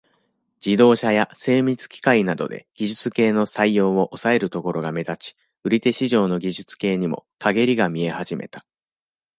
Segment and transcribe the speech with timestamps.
[0.65, 8.65] 自動車や、精密機械などで、技術系の採用を、抑えるところが目立ち、売り手市場の技術系にも、かげりが見え始めた。